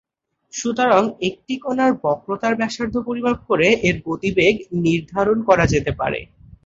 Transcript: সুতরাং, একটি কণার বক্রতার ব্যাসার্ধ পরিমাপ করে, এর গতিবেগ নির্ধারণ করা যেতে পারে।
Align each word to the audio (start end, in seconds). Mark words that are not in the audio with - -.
সুতরাং, 0.53 1.03
একটি 1.21 1.53
কণার 1.57 1.91
বক্রতার 2.03 2.53
ব্যাসার্ধ 2.55 2.95
পরিমাপ 3.07 3.37
করে, 3.47 3.67
এর 3.87 3.95
গতিবেগ 4.07 4.55
নির্ধারণ 4.85 5.37
করা 5.43 5.65
যেতে 5.65 5.91
পারে। 5.97 6.19